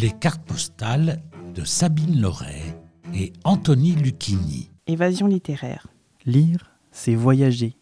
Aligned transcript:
les 0.00 0.10
cartes 0.12 0.42
postales 0.46 1.20
de 1.54 1.62
Sabine 1.62 2.22
Loret 2.22 2.74
et 3.14 3.34
Anthony 3.44 3.92
Lucchini. 3.92 4.70
Évasion 4.86 5.26
littéraire. 5.26 5.88
Lire, 6.24 6.72
c'est 6.90 7.14
voyager. 7.14 7.76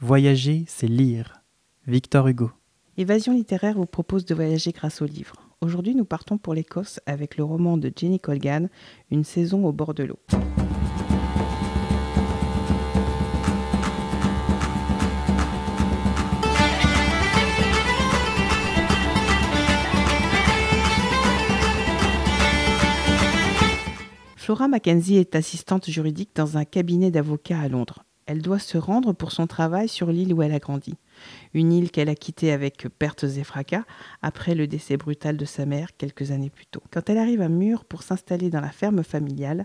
Voyager, 0.00 0.64
c'est 0.66 0.86
lire. 0.86 1.42
Victor 1.86 2.28
Hugo. 2.28 2.50
Évasion 2.96 3.34
littéraire 3.34 3.76
vous 3.76 3.84
propose 3.84 4.24
de 4.24 4.34
voyager 4.34 4.72
grâce 4.72 5.02
au 5.02 5.04
livre. 5.04 5.34
Aujourd'hui, 5.60 5.94
nous 5.94 6.06
partons 6.06 6.38
pour 6.38 6.54
l'Écosse 6.54 6.98
avec 7.04 7.36
le 7.36 7.44
roman 7.44 7.76
de 7.76 7.92
Jenny 7.94 8.20
Colgan, 8.20 8.68
Une 9.10 9.24
saison 9.24 9.66
au 9.66 9.72
bord 9.72 9.92
de 9.92 10.04
l'eau. 10.04 10.20
Flora 24.44 24.68
Mackenzie 24.68 25.16
est 25.16 25.36
assistante 25.36 25.88
juridique 25.88 26.32
dans 26.34 26.58
un 26.58 26.66
cabinet 26.66 27.10
d'avocats 27.10 27.58
à 27.58 27.68
Londres. 27.68 28.04
Elle 28.26 28.42
doit 28.42 28.58
se 28.58 28.76
rendre 28.76 29.14
pour 29.14 29.32
son 29.32 29.46
travail 29.46 29.88
sur 29.88 30.08
l'île 30.12 30.34
où 30.34 30.42
elle 30.42 30.52
a 30.52 30.58
grandi. 30.58 30.96
Une 31.54 31.72
île 31.72 31.90
qu'elle 31.90 32.10
a 32.10 32.14
quittée 32.14 32.52
avec 32.52 32.86
pertes 32.98 33.24
et 33.24 33.42
fracas 33.42 33.84
après 34.20 34.54
le 34.54 34.66
décès 34.66 34.98
brutal 34.98 35.38
de 35.38 35.46
sa 35.46 35.64
mère 35.64 35.96
quelques 35.96 36.30
années 36.30 36.50
plus 36.50 36.66
tôt. 36.66 36.82
Quand 36.90 37.08
elle 37.08 37.16
arrive 37.16 37.40
à 37.40 37.48
Mur 37.48 37.86
pour 37.86 38.02
s'installer 38.02 38.50
dans 38.50 38.60
la 38.60 38.68
ferme 38.68 39.02
familiale, 39.02 39.64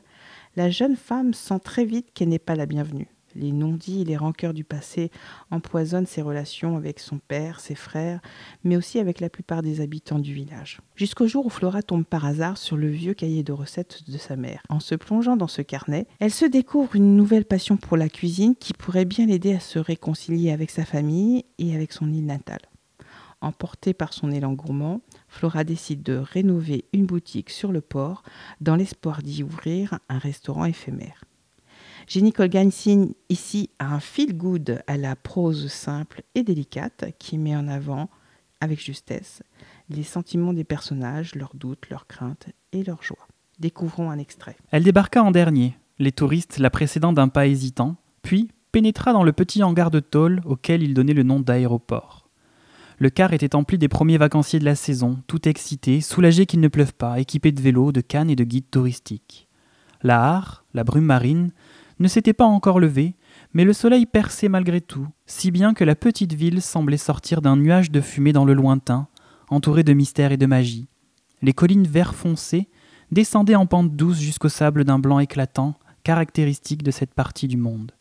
la 0.55 0.69
jeune 0.69 0.95
femme 0.95 1.33
sent 1.33 1.59
très 1.61 1.83
vite 1.83 2.13
qu'elle 2.13 2.29
n'est 2.29 2.39
pas 2.39 2.55
la 2.55 2.65
bienvenue. 2.65 3.09
Les 3.35 3.51
non-dits 3.51 4.01
et 4.01 4.05
les 4.05 4.17
rancœurs 4.17 4.53
du 4.53 4.63
passé 4.63 5.11
empoisonnent 5.51 6.05
ses 6.05 6.21
relations 6.21 6.77
avec 6.77 6.99
son 6.99 7.19
père, 7.19 7.59
ses 7.59 7.75
frères, 7.75 8.21
mais 8.63 8.75
aussi 8.75 8.99
avec 8.99 9.19
la 9.19 9.29
plupart 9.29 9.61
des 9.61 9.81
habitants 9.81 10.19
du 10.19 10.33
village. 10.33 10.79
Jusqu'au 10.95 11.27
jour 11.27 11.45
où 11.45 11.49
Flora 11.49 11.81
tombe 11.81 12.05
par 12.05 12.25
hasard 12.25 12.57
sur 12.57 12.77
le 12.77 12.89
vieux 12.89 13.13
cahier 13.13 13.43
de 13.43 13.53
recettes 13.53 14.09
de 14.09 14.17
sa 14.17 14.35
mère. 14.35 14.61
En 14.69 14.79
se 14.79 14.95
plongeant 14.95 15.37
dans 15.37 15.47
ce 15.47 15.61
carnet, 15.61 16.07
elle 16.19 16.31
se 16.31 16.45
découvre 16.45 16.95
une 16.95 17.15
nouvelle 17.15 17.45
passion 17.45 17.77
pour 17.77 17.97
la 17.97 18.09
cuisine 18.09 18.55
qui 18.55 18.73
pourrait 18.73 19.05
bien 19.05 19.25
l'aider 19.25 19.53
à 19.53 19.59
se 19.59 19.79
réconcilier 19.79 20.51
avec 20.51 20.69
sa 20.69 20.85
famille 20.85 21.45
et 21.57 21.75
avec 21.75 21.93
son 21.93 22.11
île 22.11 22.25
natale. 22.25 22.61
Emportée 23.41 23.93
par 23.93 24.11
son 24.11 24.31
élan 24.31 24.51
gourmand, 24.51 25.01
Flora 25.29 25.63
décide 25.63 26.03
de 26.03 26.17
rénover 26.17 26.85
une 26.91 27.05
boutique 27.05 27.49
sur 27.49 27.71
le 27.71 27.79
port 27.79 28.23
dans 28.59 28.75
l'espoir 28.75 29.23
d'y 29.23 29.43
ouvrir 29.43 29.99
un 30.09 30.17
restaurant 30.17 30.65
éphémère. 30.65 31.23
Jenny 32.09 32.33
Colgan 32.33 32.71
signe 32.71 33.11
ici 33.29 33.69
un 33.79 33.99
feel 33.99 34.35
good 34.35 34.81
à 34.87 34.97
la 34.97 35.15
prose 35.15 35.67
simple 35.67 36.23
et 36.33 36.41
délicate 36.41 37.13
qui 37.19 37.37
met 37.37 37.55
en 37.55 37.67
avant, 37.67 38.09
avec 38.61 38.83
justesse, 38.83 39.43
les 39.91 40.01
sentiments 40.01 40.53
des 40.53 40.63
personnages, 40.63 41.35
leurs 41.35 41.53
doutes, 41.53 41.87
leurs 41.91 42.07
craintes 42.07 42.47
et 42.71 42.83
leurs 42.83 43.03
joies. 43.03 43.27
Découvrons 43.59 44.09
un 44.09 44.17
extrait. 44.17 44.57
Elle 44.71 44.83
débarqua 44.83 45.21
en 45.21 45.29
dernier, 45.29 45.77
les 45.99 46.11
touristes 46.11 46.57
la 46.57 46.71
précédant 46.71 47.13
d'un 47.13 47.27
pas 47.27 47.45
hésitant, 47.45 47.95
puis 48.23 48.49
pénétra 48.71 49.13
dans 49.13 49.23
le 49.23 49.31
petit 49.31 49.61
hangar 49.61 49.91
de 49.91 49.99
tôle 49.99 50.41
auquel 50.45 50.81
il 50.81 50.95
donnait 50.95 51.13
le 51.13 51.21
nom 51.21 51.39
d'aéroport. 51.39 52.27
Le 52.97 53.11
car 53.11 53.33
était 53.33 53.55
empli 53.55 53.77
des 53.77 53.87
premiers 53.87 54.17
vacanciers 54.17 54.57
de 54.57 54.65
la 54.65 54.75
saison, 54.75 55.19
tout 55.27 55.47
excités, 55.47 56.01
soulagés 56.01 56.47
qu'il 56.47 56.59
ne 56.59 56.69
pleuve 56.69 56.95
pas, 56.95 57.19
équipés 57.19 57.51
de 57.51 57.61
vélos, 57.61 57.91
de 57.91 58.01
cannes 58.01 58.31
et 58.31 58.35
de 58.35 58.43
guides 58.43 58.71
touristiques. 58.71 59.47
La 60.01 60.25
hare, 60.25 60.65
la 60.73 60.83
brume 60.83 61.05
marine, 61.05 61.51
ne 61.99 62.07
s'était 62.07 62.33
pas 62.33 62.45
encore 62.45 62.79
levé, 62.79 63.15
mais 63.53 63.65
le 63.65 63.73
soleil 63.73 64.05
perçait 64.05 64.49
malgré 64.49 64.81
tout, 64.81 65.07
si 65.25 65.51
bien 65.51 65.73
que 65.73 65.83
la 65.83 65.95
petite 65.95 66.33
ville 66.33 66.61
semblait 66.61 66.97
sortir 66.97 67.41
d'un 67.41 67.57
nuage 67.57 67.91
de 67.91 68.01
fumée 68.01 68.33
dans 68.33 68.45
le 68.45 68.53
lointain, 68.53 69.07
entourée 69.49 69.83
de 69.83 69.93
mystère 69.93 70.31
et 70.31 70.37
de 70.37 70.45
magie. 70.45 70.87
Les 71.41 71.53
collines 71.53 71.87
vert 71.87 72.15
foncé 72.15 72.69
descendaient 73.11 73.55
en 73.55 73.65
pente 73.65 73.95
douce 73.95 74.19
jusqu'au 74.19 74.49
sable 74.49 74.83
d'un 74.83 74.99
blanc 74.99 75.19
éclatant, 75.19 75.75
caractéristique 76.03 76.83
de 76.83 76.91
cette 76.91 77.13
partie 77.13 77.47
du 77.47 77.57
monde. 77.57 77.91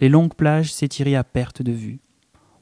Les 0.00 0.08
longues 0.08 0.34
plages 0.34 0.72
s'étiraient 0.72 1.14
à 1.14 1.24
perte 1.24 1.62
de 1.62 1.72
vue. 1.72 2.00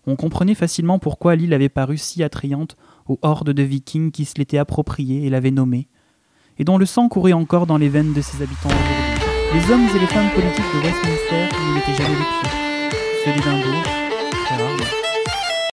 On 0.06 0.16
comprenait 0.16 0.54
facilement 0.54 0.98
pourquoi 0.98 1.36
l'île 1.36 1.54
avait 1.54 1.68
paru 1.68 1.96
si 1.96 2.22
attrayante 2.22 2.76
aux 3.08 3.18
hordes 3.22 3.50
de 3.50 3.62
vikings 3.62 4.10
qui 4.10 4.24
se 4.24 4.34
l'étaient 4.38 4.58
appropriée 4.58 5.26
et 5.26 5.30
l'avaient 5.30 5.50
nommée, 5.50 5.88
et 6.58 6.64
dont 6.64 6.78
le 6.78 6.86
sang 6.86 7.08
courait 7.08 7.32
encore 7.32 7.66
dans 7.66 7.78
les 7.78 7.88
veines 7.88 8.12
de 8.12 8.20
ses 8.20 8.42
habitants 8.42 9.15
les 9.56 9.72
hommes 9.72 9.88
et 9.94 9.98
les 9.98 10.06
femmes 10.06 10.30
politiques 10.34 10.64
de 10.74 10.86
Westminster 10.86 11.25